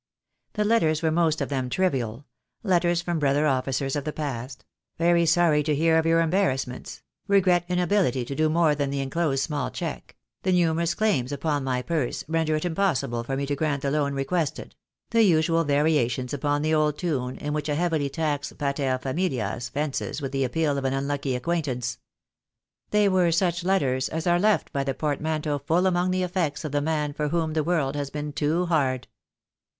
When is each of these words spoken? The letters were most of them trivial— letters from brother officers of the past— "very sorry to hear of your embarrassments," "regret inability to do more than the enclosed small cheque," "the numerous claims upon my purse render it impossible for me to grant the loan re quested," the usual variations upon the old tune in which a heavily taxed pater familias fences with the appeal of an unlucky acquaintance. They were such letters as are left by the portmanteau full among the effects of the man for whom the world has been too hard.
The 0.53 0.65
letters 0.65 1.03
were 1.03 1.11
most 1.11 1.41
of 1.41 1.49
them 1.49 1.69
trivial— 1.69 2.25
letters 2.73 3.03
from 3.03 3.19
brother 3.19 3.45
officers 3.45 3.95
of 3.95 4.03
the 4.03 4.11
past— 4.11 4.65
"very 4.97 5.27
sorry 5.27 5.61
to 5.61 5.75
hear 5.75 5.99
of 5.99 6.07
your 6.07 6.21
embarrassments," 6.21 7.03
"regret 7.27 7.65
inability 7.69 8.25
to 8.25 8.33
do 8.33 8.49
more 8.49 8.73
than 8.73 8.89
the 8.89 8.99
enclosed 8.99 9.43
small 9.43 9.69
cheque," 9.69 10.15
"the 10.41 10.53
numerous 10.53 10.95
claims 10.95 11.31
upon 11.31 11.63
my 11.63 11.83
purse 11.83 12.23
render 12.27 12.55
it 12.55 12.65
impossible 12.65 13.23
for 13.23 13.37
me 13.37 13.45
to 13.45 13.55
grant 13.55 13.83
the 13.83 13.91
loan 13.91 14.15
re 14.15 14.25
quested," 14.25 14.73
the 15.11 15.21
usual 15.21 15.63
variations 15.63 16.33
upon 16.33 16.63
the 16.63 16.73
old 16.73 16.97
tune 16.97 17.37
in 17.37 17.53
which 17.53 17.69
a 17.69 17.75
heavily 17.75 18.09
taxed 18.09 18.57
pater 18.57 18.97
familias 18.97 19.69
fences 19.69 20.19
with 20.19 20.31
the 20.31 20.43
appeal 20.43 20.79
of 20.79 20.83
an 20.85 20.93
unlucky 20.93 21.35
acquaintance. 21.35 21.99
They 22.89 23.07
were 23.07 23.31
such 23.31 23.63
letters 23.63 24.09
as 24.09 24.25
are 24.25 24.39
left 24.39 24.73
by 24.73 24.83
the 24.83 24.95
portmanteau 24.95 25.59
full 25.59 25.85
among 25.85 26.09
the 26.09 26.23
effects 26.23 26.65
of 26.65 26.71
the 26.71 26.81
man 26.81 27.13
for 27.13 27.27
whom 27.27 27.53
the 27.53 27.63
world 27.63 27.95
has 27.95 28.09
been 28.09 28.33
too 28.33 28.65
hard. 28.65 29.07